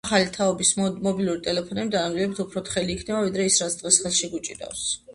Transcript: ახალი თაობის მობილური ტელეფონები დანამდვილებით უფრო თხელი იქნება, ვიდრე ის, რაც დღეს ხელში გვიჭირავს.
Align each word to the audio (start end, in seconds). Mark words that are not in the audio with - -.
ახალი 0.07 0.29
თაობის 0.35 0.71
მობილური 0.83 1.43
ტელეფონები 1.49 1.93
დანამდვილებით 1.97 2.43
უფრო 2.47 2.65
თხელი 2.73 2.99
იქნება, 3.01 3.23
ვიდრე 3.31 3.49
ის, 3.53 3.63
რაც 3.67 3.81
დღეს 3.85 4.05
ხელში 4.07 4.37
გვიჭირავს. 4.37 4.93